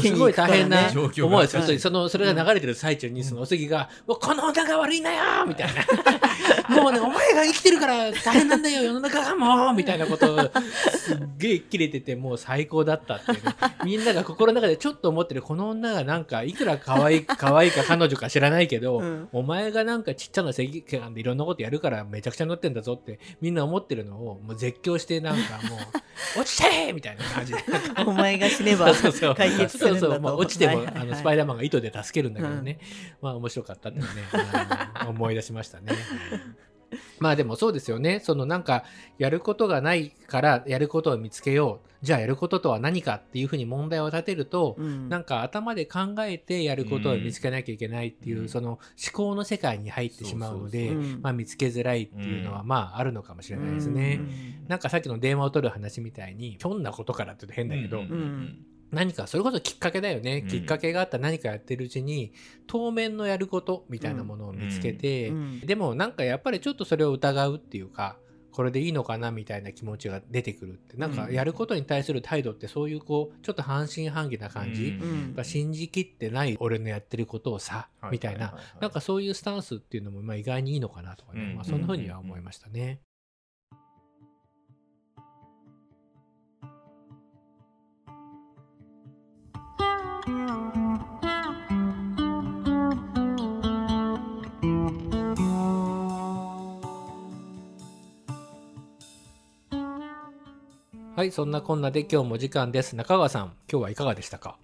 [0.00, 5.82] すごい大変な思いをするそのそれが流れてる最中にそのおすぎが「もうこの女が悪いんだよ!」みたいな
[6.82, 10.50] 「もうねお前が生きてるから大変なんだよ世の中がもう!」みたいなことを
[10.96, 13.54] すっげえ切れててもう最高だったっていうね。
[13.84, 19.28] みんなが心の中でちょっと思ってるこの女がなんかいくら可愛い 可愛いか彼女か知らないけど、うん。
[19.32, 25.78] お前がなんかちっちゃな正義感でいろんなことやるからめちゃくちゃになってんだぞってみんな思ってるのをもう絶叫してなんかもう
[26.40, 27.58] 「落ちて!」みたいな感じで。
[28.06, 30.06] お前が死ねばそうそう解決するんだと。
[30.06, 30.20] そうそう。
[30.20, 32.78] まあ、落ちても、はいはいはいあのスパイダーマンが糸で助けるんだけどね、
[33.20, 34.06] まあ面白かったってね
[35.08, 35.92] 思い出しましたね。
[37.18, 38.20] まあでもそうですよね。
[38.20, 38.84] そのなんか
[39.18, 41.88] やることがないからやることを見つけよう。
[42.00, 45.08] じゃあやることとは何かっていうふうに問題を立てると、うん。
[45.08, 48.48] なんか頭で考えてやることを見つけなきゃいけないっていう、うん。
[48.48, 48.78] その思
[49.12, 52.68] 考の世界に入ってしまうので、まあ見つけづらいっていうのはうん。
[52.68, 54.20] まああるのかもしれないですね。
[54.20, 54.68] うん。
[54.68, 58.04] なんかさっきの電話を取る話みたいに、ひょんなことからって言うと変だけど、うん。
[58.04, 60.48] うん何かそれこそきっかけだよね、うん。
[60.48, 62.32] きっかけがあった何かやってるうちに
[62.66, 65.60] 当面のやることみたいなものを見つけて、うん。
[65.60, 68.16] でもなんかやっぱりちょっとそれを疑うっていうか
[68.50, 70.96] これでいいのかなみたいな気持ちが出てくるって。
[70.96, 71.32] なんかうん。
[71.32, 75.10] やることに対する態度ってそういうこうちょっと半信半疑な感じ、うん。
[75.10, 75.20] うん。
[75.20, 78.12] やっぱ信じきってない俺のやってることをさ、はい。
[78.12, 81.54] みたいな、なんかそういうスタンスっていうのもまあ意外にいいのかなとかね、うん。
[81.56, 83.00] まあ、そんな風には思いましたね。
[101.18, 102.94] はい、そんなこんなで今日も時間です。
[102.94, 104.56] 中川さん、今日はいかがでしたか？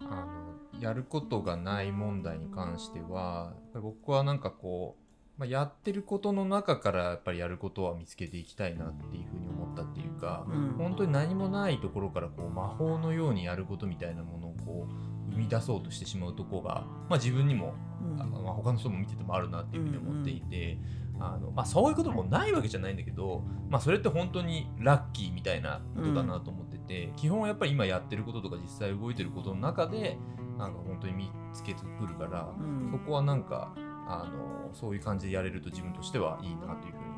[0.00, 0.26] あ
[0.74, 20.76] のやることがない問題に関しては僕はなんかこう、まあ、やってることの中からやっぱりやることは見つけていきたいなっていうふうに思ったっていうか、うん本当に何もないところからこう魔法のようにやることみたいなものをこう生み出そうとしてしまうところが、まあ、自分にも、うんあまあ、他の人も見ててもあるなっていうふうに思っていて。
[21.20, 30.18] あのまあ、そういうこともないわけじゃないんだけど、まあ、それって本当にラッキーみたいなことだなと思ってて、基本はやっぱり今やってることとか実際動いてることの中で
[30.58, 32.90] なんか本当に見つけてくるから、うん。
[32.90, 33.72] そこはなんか
[34.08, 37.11] あのそういう感じでやれると自分としてはいいなというふうに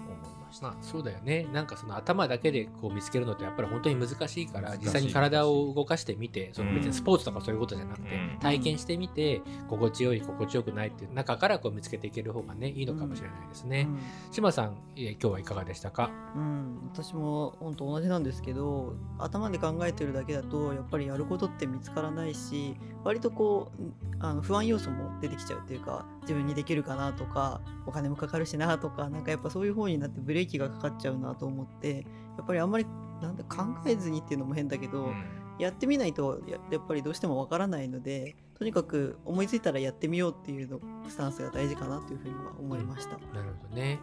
[0.63, 1.47] まあそうだよね。
[1.53, 8.39] なんかその頭だけでこう見つけるのってやっぱり本当に難しいから実際に体を動かしてみてその別うんにスポーツとかそういうことじゃなくて、うん。
[8.41, 13.89] 体験してみて心地よい心地よくないっていう中からこう見つけていける方がねいいのかもしれないですね。
[14.31, 16.11] 島さん、えー今日はいかがでしたか？
[16.35, 32.87] うん、うん私も本当同じなんですけど頭で考えてるだけだとやっぱりやることって見つからないし割とこうんあの不安要素も出てきちゃうっていうか自分にできるかなとかお金もかかるしなとかなんかやっぱそういう方になってブレーキがかかっちゃうなと思ってやっぱりあんまり
[33.23, 43.19] なんだ考えずにっていうのも変だけど、うんやってみないとややっぱりどうしてもわからないのでとにかく思いついたらやってみようっていうのスタンスが大事かなというふうには思いました。
[43.33, 43.99] なるほどね。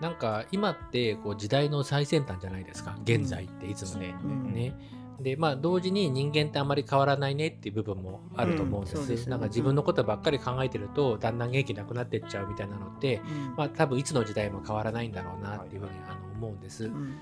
[0.00, 4.14] なんか今ってこう時代の最先端じゃないですか現在っていつもね。
[4.22, 4.74] うんね
[5.20, 13.56] でまあ同時に人間ってあんまり変わらないねっていう部分もあると思うんです,、うんですなんか自分のことばっかり考えてるとだんだん元気なくなってっちゃうみたいなのって、うん。
[13.56, 16.86] まあ多分いつの時代も変わらないんだろうなっていうふうにあの思うんです。
[16.86, 17.16] うん。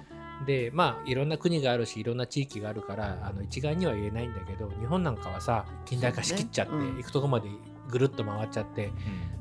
[0.47, 6.79] でまあいろんな国があるしいろんな地域があるからあの一概には言えないんだけど日本なんかはさ近代化しきっちゃって、ね。
[6.79, 6.97] うん。
[6.97, 7.49] 行くとこまで
[7.91, 8.93] ぐるっと回っちゃって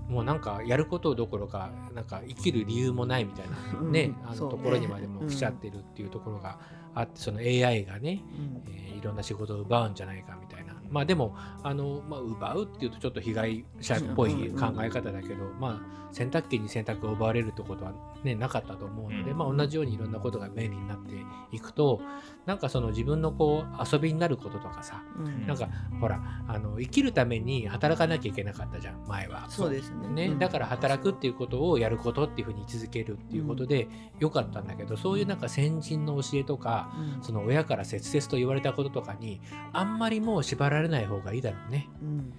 [0.10, 3.92] もうなんかやることどころかなんか生きる理由もないみたいなうん。
[3.92, 6.60] ね、あのところにまでも来ちゃってるっていうところが
[7.00, 8.64] あってその AI がね、うん。
[8.74, 21.14] えーいろんな仕事を奪うんじゃないかみたいなまあでもあの、まあ、奪うっていうとちょっと被害者っぽい考え方だけど、まあ洗濯機に洗濯を奪われるってことは、ね、なかったと思うので、うんまあ、同じようにいろんなことが便利になって
[21.52, 22.02] いくと
[22.46, 25.48] なんかその自分のこう遊びになることとかさうん。
[25.48, 29.50] なんかほらあの生きるために働かなきゃいけなかったじゃん前は。
[29.50, 30.30] そうですね。
[30.30, 33.88] ね、だから働くっていうことをやることっていうふうに位置づけるっていうことで
[34.20, 37.24] よかったんだけど、そういうなんか先人の教えとかうん。
[37.24, 39.42] その親から切々と言われたこととかに
[39.74, 41.90] あんまりもう縛られない方がいいだろうね。
[42.02, 42.34] うん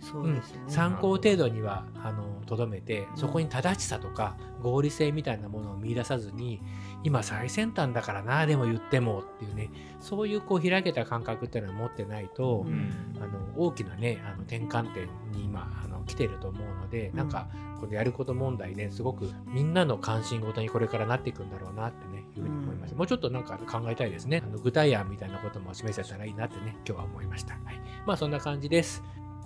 [0.69, 6.61] 参考程度にはあのとどめてそこに正しさとか合理性みたいなものを見出さずに
[7.03, 12.91] 今最先端だからなでも言ってもっていうねそういうこう開けた感覚っていうのは持ってないと、うん。
[13.21, 15.89] あの大きなねあの転換点に今あ
[16.21, 17.17] てると思うので、うん。
[17.17, 17.49] なんか
[17.81, 24.43] このやること問題ねすごくみんなの関心事にこれからなっていくんだろうなってねいうふうに思います、もうちょっとなんか考えたいですね。
[24.45, 29.03] あの具体案みたいなことも示せたらいいなってね今日は思いました、はい、まあそんな感じです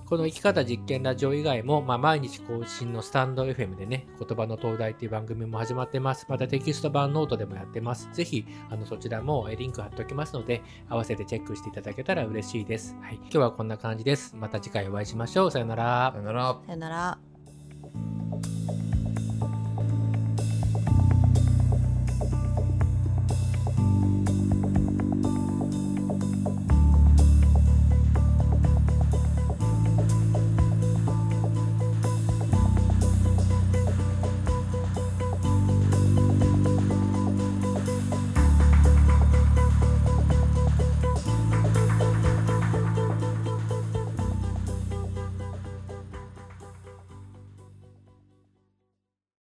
[0.06, 6.26] この生き方実験ラジオ以外も、まあ、毎日更新の stand.fm でね、言葉の東大っていう番組も始まってます。
[6.28, 8.10] またテキスト版ノートでもやってます。
[8.12, 12.94] ぜひ、あのそちらもえリンク貼っておきますので、合わせてチェックしていただけたら嬉しいです。
[13.00, 13.14] はい。
[13.14, 14.36] 今日はこんな感じです。
[14.36, 15.50] また次回お会いしましょう。
[15.50, 16.18] さよならさ。
[16.18, 16.58] よなら。
[16.66, 17.18] さよなら